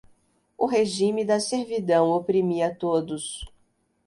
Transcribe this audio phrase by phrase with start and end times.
[0.57, 3.45] o regime da servidão oprimia todos